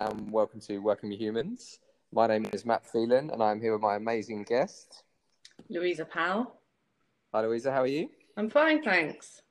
[0.00, 1.78] and welcome to Working with Humans.
[2.12, 5.04] My name is Matt Phelan, and I'm here with my amazing guest,
[5.68, 6.56] Louisa Powell.
[7.32, 7.70] Hi, Louisa.
[7.70, 8.08] How are you?
[8.36, 9.42] I'm fine, thanks.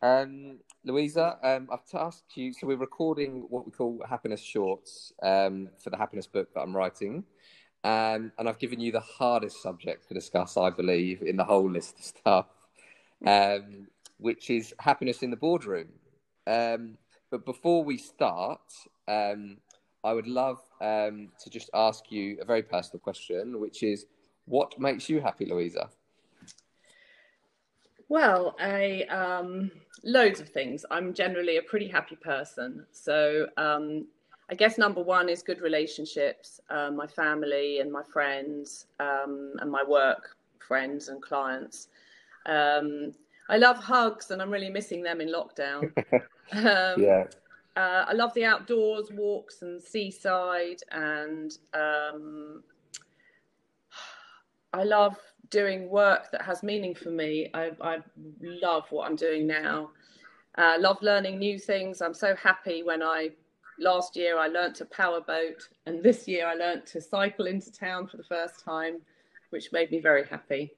[0.00, 2.52] Um, Louisa, um, I've tasked you.
[2.52, 6.76] So we're recording what we call happiness shorts um, for the happiness book that I'm
[6.76, 7.22] writing,
[7.84, 11.70] um, and I've given you the hardest subject to discuss, I believe, in the whole
[11.70, 12.46] list of stuff,
[13.24, 13.86] um,
[14.18, 15.88] which is happiness in the boardroom.
[17.32, 18.60] Um, but before we start,
[19.08, 19.58] um,
[20.04, 24.06] I would love um, to just ask you a very personal question, which is,
[24.46, 25.88] what makes you happy, Louisa?
[28.08, 29.70] Well, I um,
[30.04, 30.84] loads of things.
[30.90, 34.06] I'm generally a pretty happy person, so um,
[34.50, 39.70] I guess number one is good relationships, uh, my family and my friends, um, and
[39.70, 41.88] my work friends and clients.
[43.52, 45.92] I love hugs, and I'm really missing them in lockdown.
[46.54, 47.24] Um, yeah.
[47.76, 52.62] Uh, I love the outdoors, walks and seaside, and um,
[54.74, 55.16] I love
[55.48, 57.48] doing work that has meaning for me.
[57.54, 57.98] I, I
[58.42, 59.92] love what I'm doing now.
[60.56, 62.02] I uh, love learning new things.
[62.02, 63.30] I'm so happy when I
[63.78, 68.08] last year I learnt to powerboat, and this year I learnt to cycle into town
[68.08, 69.00] for the first time,
[69.50, 70.74] which made me very happy.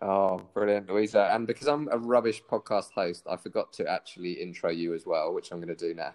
[0.00, 1.30] Oh, brilliant, Louisa.
[1.32, 5.32] And because I'm a rubbish podcast host, I forgot to actually intro you as well,
[5.32, 6.14] which I'm going to do now.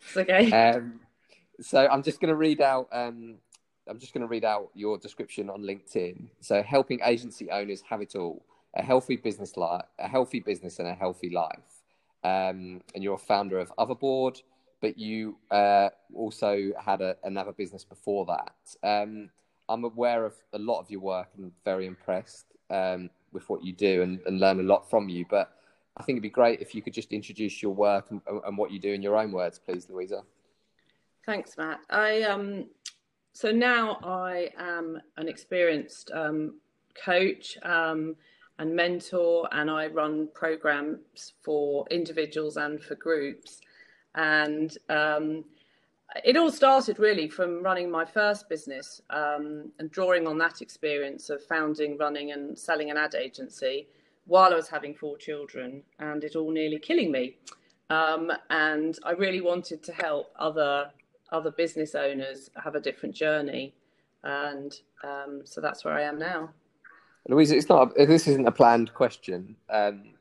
[0.00, 0.50] It's okay.
[0.74, 1.00] um,
[1.60, 2.88] so I'm just going to read out.
[2.90, 3.36] Um,
[3.86, 6.28] I'm just going to read out your description on LinkedIn.
[6.40, 10.88] So, helping agency owners have it all: a healthy business life, a healthy business, and
[10.88, 11.82] a healthy life.
[12.24, 14.42] Um, and you're a founder of Otherboard,
[14.80, 18.54] but you uh, also had a, another business before that.
[18.82, 19.30] Um,
[19.68, 22.46] I'm aware of a lot of your work and very impressed.
[22.70, 25.24] Um, with what you do and, and learn a lot from you.
[25.28, 25.52] But
[25.96, 28.70] I think it'd be great if you could just introduce your work and, and what
[28.70, 30.22] you do in your own words, please, Louisa.
[31.26, 31.80] Thanks, Matt.
[31.90, 32.66] I um,
[33.32, 36.54] so now I am an experienced um,
[37.04, 38.16] coach um,
[38.58, 43.60] and mentor, and I run programs for individuals and for groups.
[44.14, 45.44] And um,
[46.24, 51.28] it all started really from running my first business um, and drawing on that experience
[51.30, 53.88] of founding, running, and selling an ad agency
[54.26, 57.36] while I was having four children, and it all nearly killing me.
[57.90, 60.90] Um, and I really wanted to help other
[61.30, 63.74] other business owners have a different journey,
[64.24, 66.50] and um, so that's where I am now.
[67.28, 67.94] Louisa, it's not.
[67.94, 70.14] This isn't a planned question, um,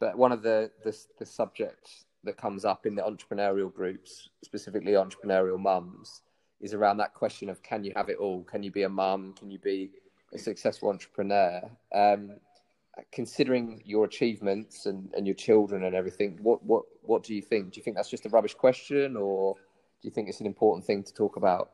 [0.00, 4.92] but one of the, the the subjects that comes up in the entrepreneurial groups, specifically
[4.92, 6.22] entrepreneurial mums,
[6.60, 8.42] is around that question of can you have it all?
[8.44, 9.34] Can you be a mum?
[9.38, 9.90] Can you be
[10.32, 11.62] a successful entrepreneur?
[11.94, 12.32] Um,
[13.12, 17.72] considering your achievements and, and your children and everything, what, what, what do you think?
[17.72, 20.86] Do you think that's just a rubbish question or do you think it's an important
[20.86, 21.70] thing to talk about?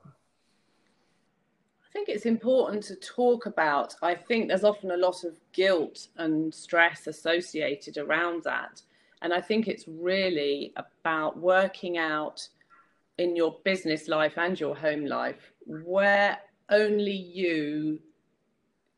[1.91, 3.95] I think it's important to talk about.
[4.03, 8.83] I think there's often a lot of guilt and stress associated around that.
[9.23, 12.47] And I think it's really about working out
[13.19, 16.39] in your business life and your home life where
[16.71, 18.01] only you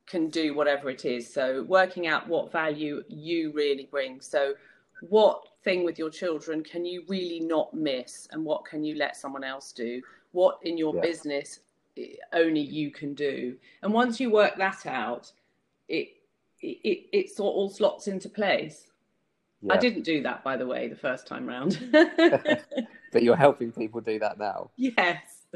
[0.06, 1.32] can do whatever it is.
[1.32, 4.20] So, working out what value you really bring.
[4.20, 4.54] So,
[5.00, 9.16] what thing with your children can you really not miss, and what can you let
[9.16, 10.02] someone else do?
[10.32, 11.00] What in your yeah.
[11.00, 11.60] business
[11.96, 13.56] eh, only you can do?
[13.82, 15.32] And once you work that out,
[15.88, 16.08] it
[16.60, 18.91] it, it, it all slots into place.
[19.62, 19.74] Yeah.
[19.74, 21.78] I didn't do that, by the way, the first time round.
[21.92, 24.70] but you're helping people do that now.
[24.76, 25.46] Yes.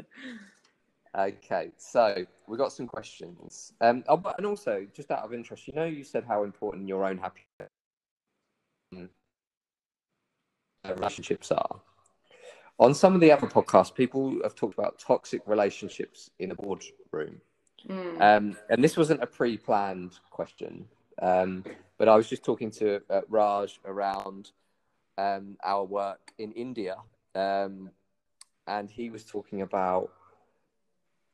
[1.17, 3.73] Okay, so we've got some questions.
[3.81, 7.05] Um, oh, and also, just out of interest, you know, you said how important your
[7.05, 7.47] own happiness
[10.87, 11.81] relationships are.
[12.79, 17.41] On some of the other podcasts, people have talked about toxic relationships in a boardroom.
[17.89, 18.21] Mm.
[18.21, 20.85] Um, and this wasn't a pre-planned question.
[21.21, 21.63] Um,
[21.97, 24.51] but I was just talking to uh, Raj around
[25.17, 26.97] um, our work in India,
[27.35, 27.89] um,
[28.67, 30.11] and he was talking about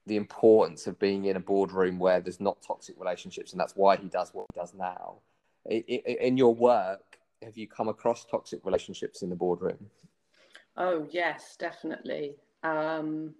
[0.05, 3.95] the importance of being in a boardroom where there's not toxic relationships, and that's why
[3.95, 5.15] he does what he does now.
[5.65, 9.89] In your work, have you come across toxic relationships in the boardroom?
[10.77, 12.35] Oh yes, definitely.
[12.63, 13.33] Um,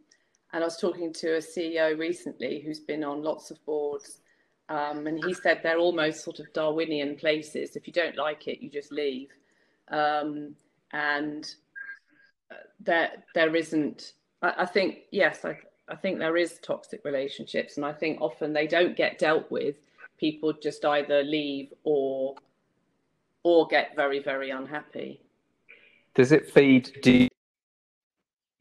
[0.53, 4.21] and I was talking to a CEO recently who's been on lots of boards
[4.69, 7.75] um, and he said they're almost sort of Darwinian places.
[7.75, 9.29] If you don't like it, you just leave.
[9.89, 10.55] Um,
[10.91, 11.53] and
[12.51, 14.13] uh, there, there isn't.
[14.41, 15.57] I, I think yes, I,
[15.89, 19.75] I think there is toxic relationships, and I think often they don't get dealt with.
[20.17, 22.35] People just either leave or,
[23.43, 25.21] or get very, very unhappy.
[26.15, 26.91] Does it feed?
[27.01, 27.27] Do you,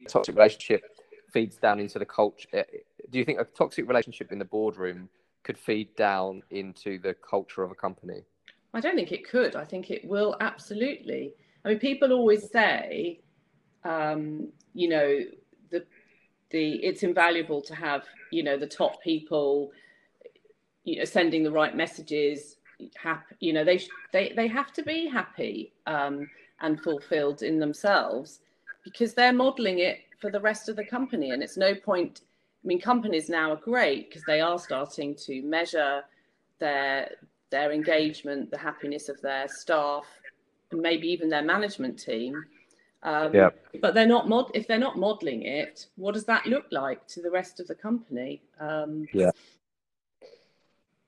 [0.07, 0.83] toxic relationship
[1.31, 2.47] feeds down into the culture.
[2.53, 2.63] Eh,
[3.09, 5.09] do you think a toxic relationship in the boardroom
[5.43, 8.21] could feed down into the culture of a company?
[8.73, 9.55] I don't think it could.
[9.55, 11.33] I think it will absolutely.
[11.63, 13.19] I mean, people always say,
[13.83, 15.19] um, you know,
[15.69, 15.85] the
[16.49, 19.71] the it's invaluable to have you know the top people,
[20.83, 22.57] you know, sending the right messages.
[22.95, 23.79] Happy, you know, they
[24.11, 26.29] they they have to be happy um,
[26.61, 28.39] and fulfilled in themselves
[28.83, 32.21] because they're modeling it for the rest of the company, and it's no point.
[32.63, 36.03] I mean, companies now are great because they are starting to measure
[36.59, 37.09] their
[37.49, 40.05] their engagement, the happiness of their staff,
[40.71, 42.43] and maybe even their management team.
[43.03, 43.49] Um, yeah.
[43.81, 44.49] But they're not mod.
[44.53, 47.75] If they're not modelling it, what does that look like to the rest of the
[47.75, 48.41] company?
[48.59, 49.31] Um, yeah.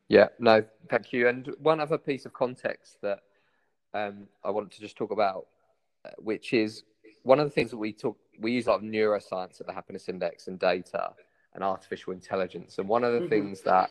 [0.10, 0.28] Yeah.
[0.40, 1.28] No, thank you.
[1.30, 3.22] And one other piece of context that
[3.94, 5.48] um, I wanted to just talk about,
[6.04, 6.84] uh, which is
[7.24, 8.18] one of the things that we talk.
[8.40, 11.14] We use a lot of neuroscience at the Happiness Index and data
[11.56, 12.78] and artificial intelligence.
[12.78, 13.30] And one of the mm-hmm.
[13.30, 13.90] things that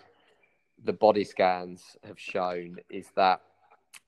[0.85, 3.41] the body scans have shown is that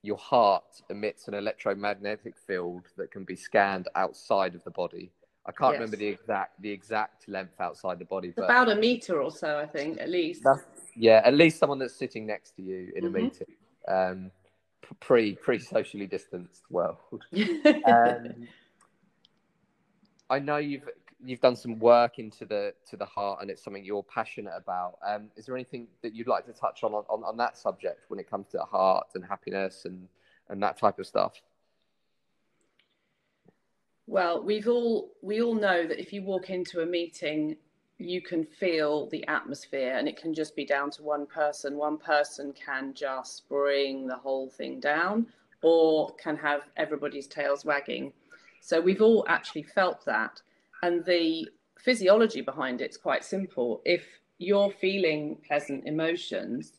[0.03, 5.11] your heart emits an electromagnetic field that can be scanned outside of the body.
[5.47, 5.81] I can't yes.
[5.81, 9.58] remember the exact the exact length outside the body, but about a meter or so,
[9.58, 10.43] I think, at least.
[10.97, 13.17] yeah, at least someone that's sitting next to you in mm-hmm.
[13.17, 13.47] a meeting,
[13.87, 14.31] um,
[15.00, 16.97] pre pre socially distanced world.
[17.87, 18.49] um,
[20.29, 20.88] I know you've
[21.24, 24.98] you've done some work into the to the heart and it's something you're passionate about.
[25.06, 28.20] Um, is there anything that you'd like to touch on, on on that subject when
[28.20, 30.08] it comes to heart and happiness and
[30.48, 31.40] and that type of stuff?
[34.06, 37.56] Well we've all we all know that if you walk into a meeting
[37.98, 41.76] you can feel the atmosphere and it can just be down to one person.
[41.76, 45.26] One person can just bring the whole thing down
[45.62, 48.12] or can have everybody's tails wagging.
[48.60, 50.42] So we've all actually felt that
[50.86, 51.48] and the
[51.78, 53.82] physiology behind it's quite simple.
[53.84, 54.04] If
[54.38, 56.72] you're feeling pleasant emotions,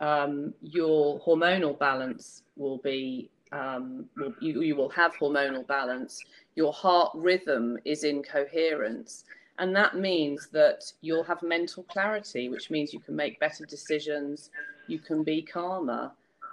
[0.00, 4.06] um, your hormonal balance will be um,
[4.40, 6.22] you, you will have hormonal balance.
[6.54, 9.24] Your heart rhythm is in coherence.
[9.58, 14.50] And that means that you'll have mental clarity, which means you can make better decisions,
[14.86, 16.12] you can be calmer.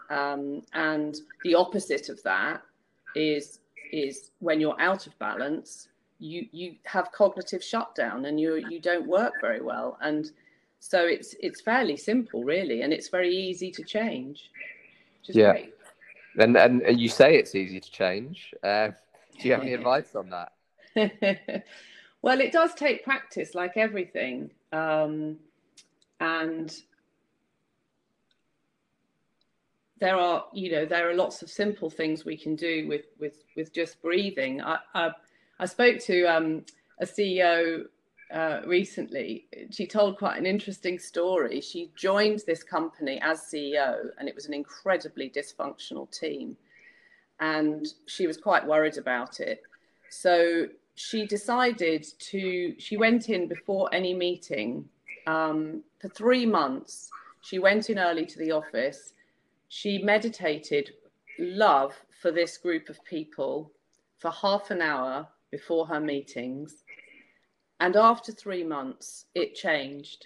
[0.09, 2.61] Um, and the opposite of that
[3.15, 3.59] is
[3.93, 5.87] is when you're out of balance,
[6.19, 9.97] you you have cognitive shutdown and you you don't work very well.
[10.01, 10.31] And
[10.79, 14.51] so it's it's fairly simple really and it's very easy to change.
[15.23, 15.51] Yeah.
[15.51, 15.73] great.
[16.39, 18.53] and and you say it's easy to change.
[18.63, 18.89] Uh,
[19.39, 20.53] do you have any advice on that?
[22.23, 24.51] Well it does take practice like everything.
[24.73, 25.37] Um,
[26.19, 26.75] and
[29.99, 33.43] there are you know there are lots of simple things we can do with with
[33.55, 34.61] with just breathing.
[34.61, 35.11] I, I
[35.59, 36.65] I spoke to um,
[36.99, 37.85] a CEO
[38.31, 39.47] uh, recently.
[39.71, 41.61] She told quite an interesting story.
[41.61, 46.57] She joined this company as CEO, and it was an incredibly dysfunctional team.
[47.39, 49.61] And she was quite worried about it.
[50.09, 54.85] So she decided to, she went in before any meeting
[55.25, 57.09] um, for three months.
[57.41, 59.13] She went in early to the office.
[59.69, 60.91] She meditated
[61.39, 63.71] love for this group of people
[64.17, 66.83] for half an hour before her meetings.
[67.79, 70.23] And after three months, it changed.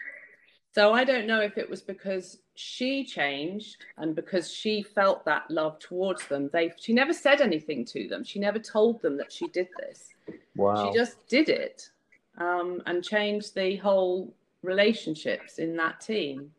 [0.74, 5.50] So I don't know if it was because she changed and because she felt that
[5.50, 6.50] love towards them.
[6.53, 8.24] They she never said anything to them.
[8.24, 10.10] She never told them that she did this.
[10.55, 10.91] Wow.
[10.91, 11.89] She just did it
[12.38, 16.51] um, and changed the whole relationships in that team.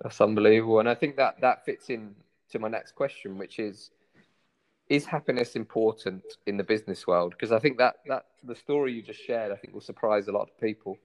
[0.00, 2.14] That's unbelievable, and I think that that fits in
[2.50, 3.90] to my next question, which is
[4.88, 7.32] is happiness important in the business world?
[7.32, 10.32] Because I think that that the story you just shared, I think, will surprise a
[10.32, 10.98] lot of people.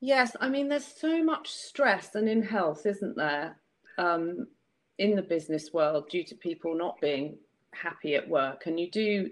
[0.00, 3.56] Yes, I mean, there's so much stress and in health, isn't there,
[3.98, 4.46] um,
[4.98, 7.36] in the business world due to people not being
[7.72, 9.30] happy at work, and you do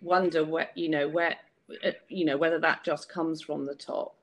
[0.00, 1.36] wonder what you know where
[1.84, 4.14] uh, you know whether that just comes from the top.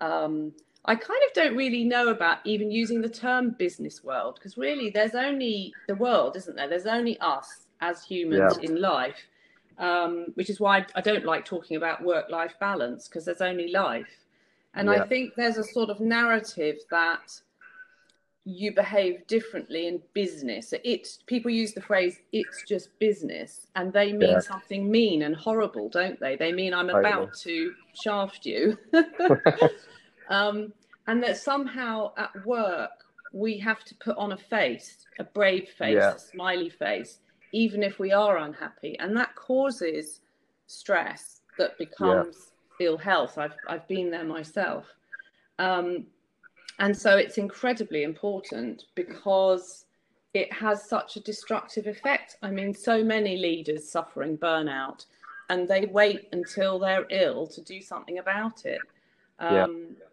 [0.00, 0.52] Um,
[0.86, 4.90] I kind of don't really know about even using the term business world because really
[4.90, 6.68] there's only the world, isn't there?
[6.68, 8.70] There's only us as humans yeah.
[8.70, 9.18] in life,
[9.78, 13.68] um, which is why I don't like talking about work life balance because there's only
[13.68, 14.06] life.
[14.74, 15.02] And yeah.
[15.02, 17.40] I think there's a sort of narrative that
[18.44, 20.72] you behave differently in business.
[20.84, 24.38] It people use the phrase "it's just business," and they mean yeah.
[24.38, 26.36] something mean and horrible, don't they?
[26.36, 28.78] They mean I'm about to shaft you.
[30.28, 30.72] Um,
[31.06, 32.90] and that somehow at work
[33.32, 36.14] we have to put on a face, a brave face, yeah.
[36.14, 37.18] a smiley face,
[37.52, 38.98] even if we are unhappy.
[38.98, 40.20] And that causes
[40.66, 43.38] stress that becomes ill health.
[43.38, 44.86] I've I've been there myself,
[45.58, 46.06] um,
[46.78, 49.86] and so it's incredibly important because
[50.34, 52.36] it has such a destructive effect.
[52.42, 55.06] I mean, so many leaders suffering burnout,
[55.48, 58.80] and they wait until they're ill to do something about it.
[59.38, 60.06] Um, yeah.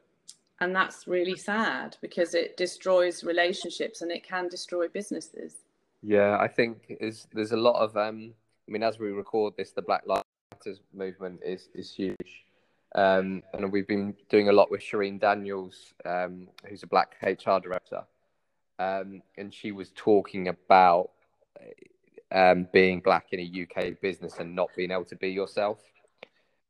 [0.63, 5.57] And that's really sad because it destroys relationships and it can destroy businesses.
[6.01, 8.33] Yeah, I think is there's a lot of um,
[8.65, 12.45] I mean, as we record this, the Black Lives matters movement is is huge,
[12.95, 17.59] um, and we've been doing a lot with Shereen Daniels, um, who's a Black HR
[17.59, 18.05] director,
[18.79, 21.09] um, and she was talking about
[22.31, 25.79] um, being black in a UK business and not being able to be yourself,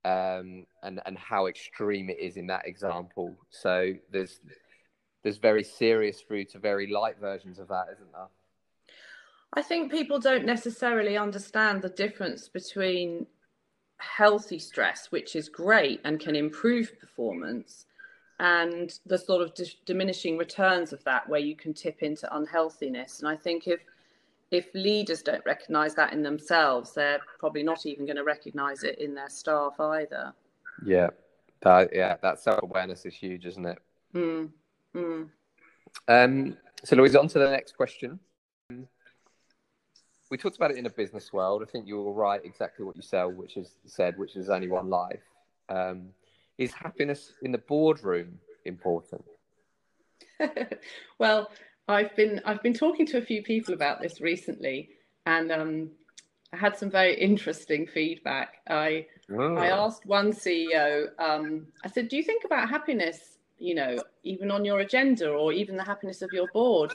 [0.06, 3.36] um, and and how extreme it is in that example.
[3.50, 4.40] So there's
[5.24, 8.28] there's very serious through to very light versions of that, isn't there?
[9.54, 13.28] I think people don't necessarily understand the difference between
[13.98, 17.86] healthy stress, which is great and can improve performance,
[18.40, 23.20] and the sort of di- diminishing returns of that, where you can tip into unhealthiness.
[23.20, 23.80] And I think if
[24.54, 29.00] if leaders don't recognize that in themselves, they're probably not even going to recognize it
[29.00, 30.34] in their staff either.
[30.86, 31.10] Yeah,
[31.62, 33.80] that yeah, that self awareness is huge, isn't it?
[34.14, 34.50] Mm.
[34.96, 35.30] Mm.
[36.08, 38.20] Um, so, Louise, on to the next question
[40.34, 41.62] we talked about it in a business world.
[41.62, 44.68] I think you were right exactly what you sell, which is said, which is only
[44.68, 45.22] one life.
[45.70, 46.10] Um,
[46.58, 49.24] is happiness in the boardroom important?
[51.20, 51.52] well,
[51.88, 54.90] I've been I've been talking to a few people about this recently,
[55.26, 55.92] and um,
[56.54, 58.62] I had some very interesting feedback.
[58.70, 59.56] I oh.
[59.56, 61.08] I asked one CEO.
[61.20, 63.38] Um, I said, "Do you think about happiness?
[63.60, 66.94] You know, even on your agenda, or even the happiness of your board?"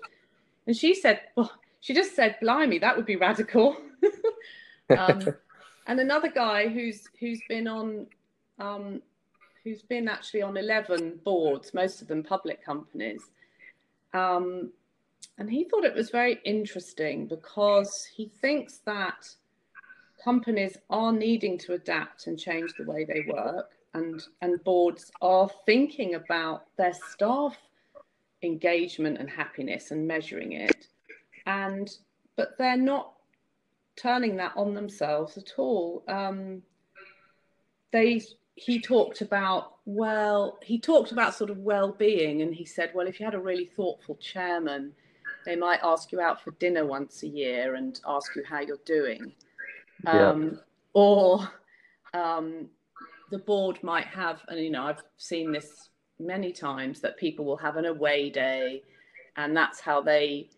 [0.66, 3.76] And she said, "Well." she just said, "Blimey, that would be radical."
[4.98, 5.22] um,
[5.86, 8.06] and another guy who's who's been on
[8.58, 9.02] um,
[9.64, 13.22] who's been actually on eleven boards, most of them public companies,
[14.14, 14.72] um,
[15.38, 19.28] and he thought it was very interesting because he thinks that
[20.22, 25.48] companies are needing to adapt and change the way they work, and and boards are
[25.66, 27.56] thinking about their staff
[28.42, 30.86] engagement and happiness and measuring it
[31.48, 31.96] and
[32.36, 33.14] but they're not
[33.96, 36.04] turning that on themselves at all.
[36.06, 36.62] Um,
[37.90, 38.22] they
[38.54, 43.18] he talked about well he talked about sort of well-being and he said well if
[43.18, 44.92] you had a really thoughtful chairman
[45.48, 48.76] they might ask you out for dinner once a year and ask you how you're
[48.84, 49.32] doing
[50.04, 50.28] yeah.
[50.28, 50.60] um,
[50.92, 51.48] or
[52.12, 52.68] um,
[53.30, 55.88] the board might have and you know i've seen this
[56.20, 58.82] many times that people will have an away day
[59.36, 60.50] and that's how they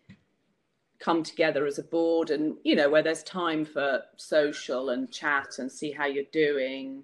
[0.99, 5.47] come together as a board and you know where there's time for social and chat
[5.59, 7.01] and see how you're doing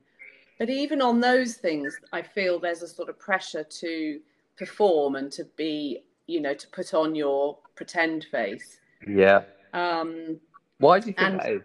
[0.60, 4.20] but even on those things i feel there's a sort of pressure to
[4.58, 8.80] perform and to be you know to put on your pretend face.
[9.08, 9.44] Yeah.
[9.74, 10.40] Um
[10.80, 11.62] why do you think and, that is?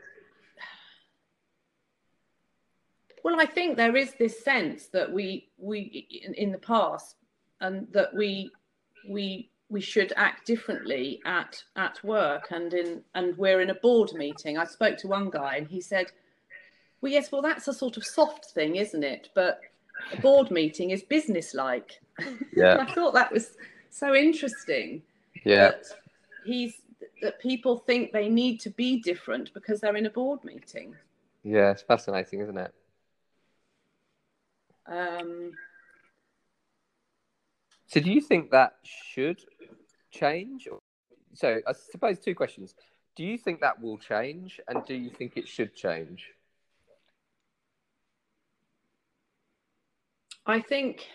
[3.24, 7.16] Well i think there is this sense that we we in, in the past
[7.60, 8.50] and that we
[9.08, 14.12] we we should act differently at at work and in and we're in a board
[14.12, 14.58] meeting.
[14.58, 16.06] I spoke to one guy and he said
[17.00, 19.30] well yes well that's a sort of soft thing isn't it?
[19.34, 19.60] But
[20.12, 22.00] a board meeting is business like
[22.54, 22.76] yeah.
[22.86, 23.56] I thought that was
[23.92, 25.02] so interesting
[25.44, 25.84] yeah that
[26.44, 26.74] he's
[27.20, 30.94] that people think they need to be different because they're in a board meeting
[31.44, 32.74] yeah it's fascinating isn't it
[34.86, 35.52] um
[37.92, 39.42] so do you think that should
[40.10, 40.66] change?
[41.34, 42.74] So I suppose two questions.
[43.16, 46.30] Do you think that will change, and do you think it should change?
[50.46, 51.06] I think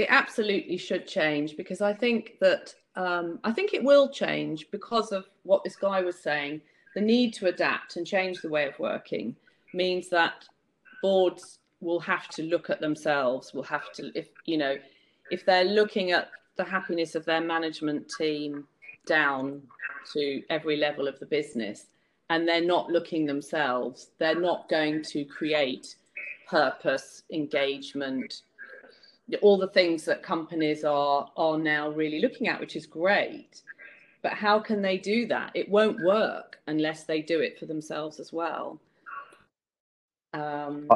[0.00, 5.12] it absolutely should change because I think that um, I think it will change because
[5.12, 6.60] of what this guy was saying.
[6.94, 9.36] The need to adapt and change the way of working
[9.74, 10.44] means that
[11.02, 13.54] boards will have to look at themselves.
[13.54, 14.76] Will have to, if you know,
[15.30, 18.66] if they're looking at the happiness of their management team
[19.06, 19.62] down
[20.12, 21.86] to every level of the business
[22.28, 25.96] and they're not looking themselves they're not going to create
[26.48, 28.42] purpose engagement
[29.42, 33.62] all the things that companies are are now really looking at which is great
[34.22, 38.20] but how can they do that it won't work unless they do it for themselves
[38.20, 38.80] as well
[40.32, 40.88] um,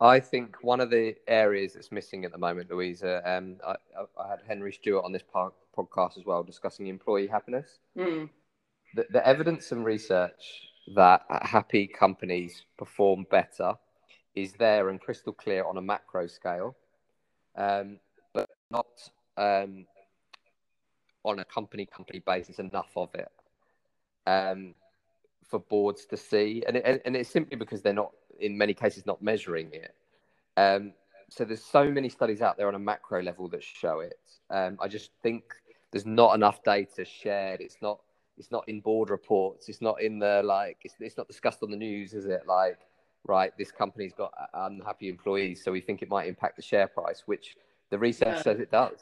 [0.00, 3.76] I think one of the areas that's missing at the moment, Louisa, um, I,
[4.20, 7.78] I, had Henry Stewart on this podcast as well discussing employee happiness.
[7.96, 8.28] Mm.
[8.94, 13.74] The, the, evidence and research that happy companies perform better
[14.34, 16.76] is there and crystal clear on a macro scale,
[17.56, 17.98] um,
[18.32, 18.86] but not
[19.36, 19.86] um,
[21.24, 23.28] on a company company basis enough of it
[24.26, 24.74] um,
[25.48, 29.06] for boards to see, and it, and it's simply because they're not in many cases
[29.06, 29.94] not measuring it.
[30.56, 30.92] Um,
[31.28, 34.18] so there's so many studies out there on a macro level that show it.
[34.50, 35.44] Um, I just think
[35.90, 37.60] there's not enough data shared.
[37.60, 38.00] It's not
[38.36, 39.68] it's not in board reports.
[39.68, 40.78] It's not in the like.
[40.84, 42.42] It's, it's not discussed on the news, is it?
[42.46, 42.78] Like,
[43.26, 47.22] right, this company's got unhappy employees, so we think it might impact the share price,
[47.26, 47.56] which
[47.90, 48.42] the research yeah.
[48.42, 49.00] says it does.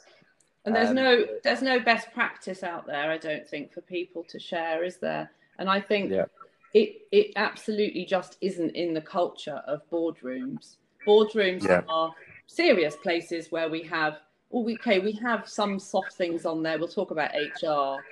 [0.64, 4.24] And there's um, no there's no best practice out there, I don't think, for people
[4.28, 5.30] to share, is there?
[5.58, 6.26] And I think yeah.
[6.72, 10.76] it it absolutely just isn't in the culture of boardrooms.
[11.06, 11.82] Boardrooms yeah.
[11.88, 12.12] are
[12.46, 14.18] serious places where we have
[14.54, 16.78] okay, we have some soft things on there.
[16.78, 18.02] We'll talk about HR,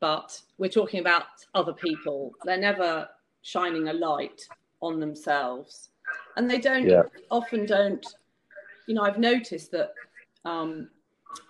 [0.00, 1.24] but we're talking about
[1.54, 2.32] other people.
[2.44, 3.08] They're never
[3.42, 4.48] shining a light
[4.80, 5.90] on themselves,
[6.36, 7.02] and they don't yeah.
[7.30, 8.04] often don't.
[8.86, 9.94] You know, I've noticed that
[10.44, 10.88] um,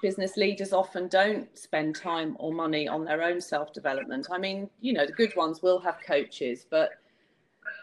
[0.02, 4.26] business leaders often don't spend time or money on their own self development.
[4.30, 6.90] I mean, you know, the good ones will have coaches, but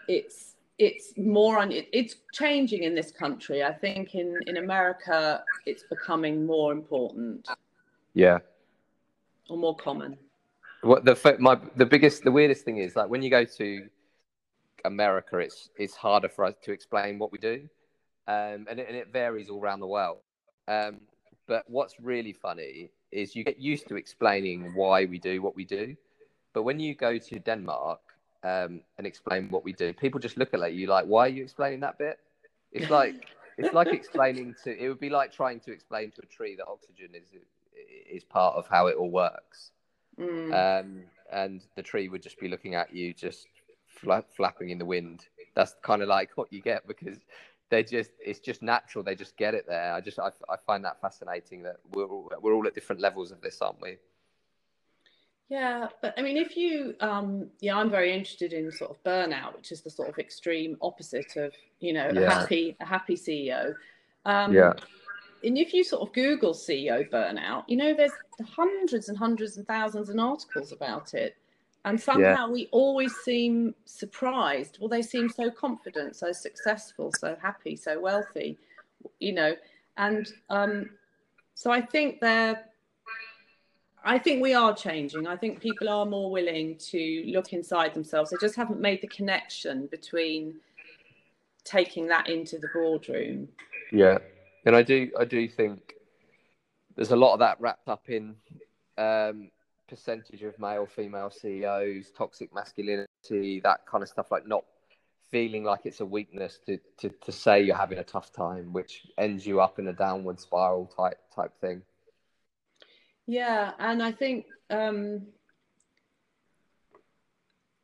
[0.07, 3.63] it's it's more on it, it's changing in this country.
[3.63, 7.47] I think in in America, it's becoming more important.
[8.13, 8.39] Yeah.
[9.49, 10.17] Or more common.
[10.81, 13.87] What the my the biggest the weirdest thing is like when you go to
[14.85, 17.69] America, it's it's harder for us to explain what we do,
[18.27, 20.19] um, and it, and it varies all around the world.
[20.67, 21.01] Um,
[21.47, 25.63] but what's really funny is you get used to explaining why we do what we
[25.63, 25.95] do.
[26.53, 28.01] But when you go to Denmark
[28.43, 31.43] um, and explain what we do, people just look at you like, why are you
[31.43, 32.19] explaining that bit?
[32.71, 33.15] It's like
[33.57, 36.67] it's like explaining to it would be like trying to explain to a tree that
[36.67, 37.27] oxygen is
[38.11, 39.71] is part of how it all works.
[40.19, 40.51] Mm.
[40.53, 43.47] Um, and the tree would just be looking at you, just
[44.35, 45.25] flapping in the wind.
[45.55, 47.17] That's kind of like what you get because
[47.69, 49.03] they just it's just natural.
[49.03, 49.93] They just get it there.
[49.93, 53.41] I just i, I find that fascinating that we're, we're all at different levels of
[53.41, 53.97] this aren't we?
[55.49, 59.55] Yeah but i mean if you um yeah i'm very interested in sort of burnout
[59.55, 62.21] which is the sort of extreme opposite of you know yeah.
[62.21, 63.73] a happy a happy ceo
[64.25, 64.73] um yeah.
[65.45, 68.11] and if you sort of google ceo burnout you know there's
[68.45, 71.37] hundreds and hundreds and thousands of articles about it
[71.87, 72.47] and somehow yeah.
[72.47, 74.77] we always seem surprised.
[74.79, 78.57] Well they seem so confident so successful so happy so wealthy
[79.19, 79.55] you know.
[79.97, 80.89] And um,
[81.55, 82.63] so i think they're
[84.03, 85.27] i think we are changing.
[85.27, 88.29] I think people are more willing to look inside themselves.
[88.29, 90.55] They just haven't made the connection between
[91.63, 93.49] taking that into the boardroom.
[93.91, 94.17] Yeah.
[94.65, 95.93] And i do i do think
[96.95, 98.35] there's a lot of that wrapped up in
[98.97, 99.51] um,
[99.87, 104.63] percentage of male female CEOs, toxic masculinity, that kind of stuff, like not
[105.29, 109.07] feeling like it's a weakness to, to, to say you're having a tough time, which
[109.17, 111.81] ends you up in a downward spiral type type thing.
[113.25, 115.27] Yeah, and I think um,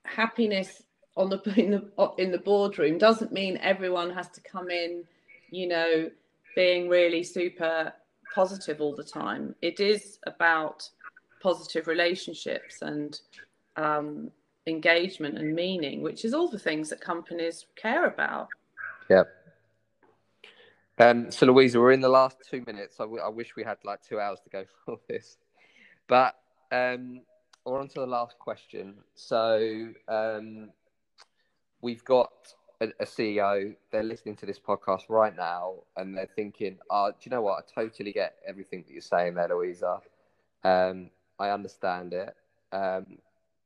[0.05, 0.83] happiness
[1.15, 5.03] on the in the in the boardroom doesn't mean everyone has to come in,
[5.49, 6.09] you know,
[6.55, 7.93] being really super
[8.33, 9.55] positive all the time.
[9.61, 10.89] It is about
[11.43, 13.19] positive relationships and
[13.75, 14.31] um,
[14.65, 18.47] engagement and meaning, which is all the things that companies care about.
[19.09, 19.23] Yeah.
[20.97, 22.99] Um, so, Louisa, we're in the last two minutes.
[22.99, 25.37] I, w- I wish we had like two hours to go for this.
[26.07, 26.35] But
[26.71, 27.21] um,
[27.65, 28.95] we're on to the last question.
[29.15, 30.69] So, um,
[31.81, 32.31] we've got
[32.79, 37.17] a, a, CEO, they're listening to this podcast right now and they're thinking, oh, do
[37.23, 37.63] you know what?
[37.63, 39.99] I totally get everything that you're saying there, Louisa.
[40.63, 42.35] Um, I understand it,
[42.71, 43.17] um,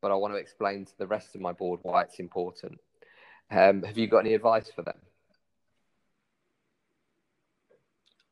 [0.02, 2.80] but I want to explain to the rest of my board why it's important.
[3.52, 4.98] Um, have you got any advice for them?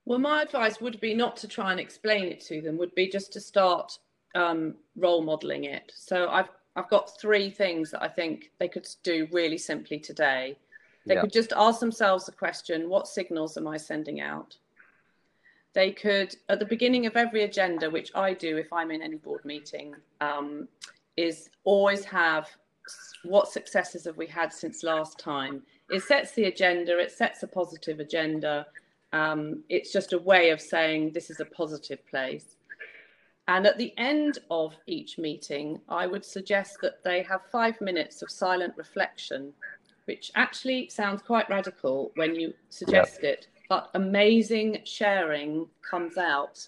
[0.06, 2.78] Well, my advice would be not to try and explain it to them.
[2.78, 3.98] Would be just to start
[4.36, 5.92] um, role modeling it.
[5.96, 10.58] So I've I've got three things that I think they could do really simply today.
[11.08, 11.22] They yeah.
[11.22, 14.58] could just ask themselves the question: What signals am I sending out?
[15.76, 19.18] They could, at the beginning of every agenda, which I do if I'm in any
[19.18, 20.68] board meeting, um,
[21.18, 22.48] is always have
[23.24, 25.62] what successes have we had since last time.
[25.92, 28.66] It sets the agenda, it sets a positive agenda.
[29.12, 32.56] Um, it's just a way of saying this is a positive place.
[33.48, 38.22] And at the end of each meeting, I would suggest that they have five minutes
[38.22, 39.54] of silent reflection,
[40.06, 43.34] which actually sounds quite radical when you suggest yep.
[43.34, 46.68] it but amazing sharing comes out.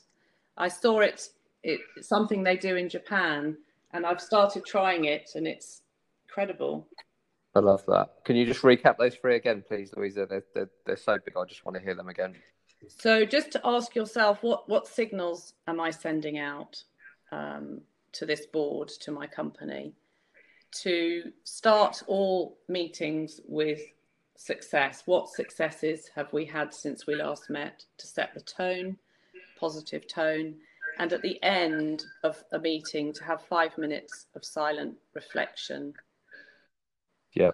[0.57, 1.29] I saw it,
[1.63, 3.57] it, it's something they do in Japan,
[3.91, 5.81] and I've started trying it, and it's
[6.27, 6.88] incredible.
[7.55, 8.10] I love that.
[8.23, 10.27] Can you just recap those three again, please, Louisa?
[10.29, 11.36] They're, they're, they're so big.
[11.36, 12.36] I just want to hear them again.
[12.88, 16.83] So, just to ask yourself, what, what signals am I sending out
[17.31, 17.81] um,
[18.13, 19.93] to this board, to my company,
[20.83, 23.81] to start all meetings with
[24.38, 25.04] success?
[25.06, 28.97] What successes have we had since we last met to set the tone,
[29.60, 30.56] positive tone?
[31.00, 35.93] And at the end of a meeting, to have five minutes of silent reflection
[37.38, 37.52] yeah.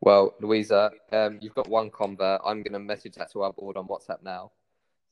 [0.00, 2.42] Well, Louisa, um, you've got one convert.
[2.44, 4.52] I'm going to message that to our board on WhatsApp now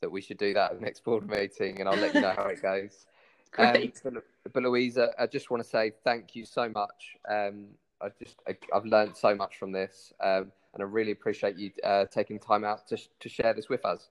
[0.03, 2.35] that we should do that at the next board meeting, and I'll let you know
[2.37, 3.07] how it goes.
[3.53, 4.01] Great.
[4.05, 7.17] Um, but, but, Louisa, I just want to say thank you so much.
[7.29, 7.69] Um,
[8.03, 11.71] I just I, have learned so much from this, um, and I really appreciate you
[11.85, 14.09] uh, taking time out to to share this with us.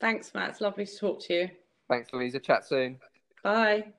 [0.00, 0.50] Thanks, Matt.
[0.50, 1.50] It's lovely to talk to you.
[1.88, 2.40] Thanks, Louisa.
[2.40, 2.98] Chat soon.
[3.42, 3.92] Bye.